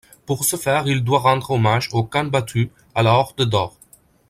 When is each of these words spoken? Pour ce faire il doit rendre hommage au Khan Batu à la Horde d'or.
Pour 0.25 0.45
ce 0.45 0.55
faire 0.55 0.87
il 0.87 1.03
doit 1.03 1.19
rendre 1.19 1.51
hommage 1.51 1.89
au 1.91 2.03
Khan 2.03 2.23
Batu 2.25 2.71
à 2.95 3.03
la 3.03 3.13
Horde 3.13 3.43
d'or. 3.45 3.77